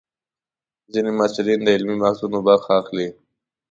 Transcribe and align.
ځینې 0.93 1.11
محصلین 1.17 1.59
د 1.63 1.67
علمي 1.75 1.95
بحثونو 2.01 2.37
برخه 2.47 2.71
اخلي. 2.81 3.07